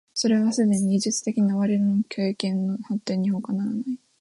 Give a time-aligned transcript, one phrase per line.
[0.15, 3.99] それはすでに技術的な我々の経験の発展にほかならない。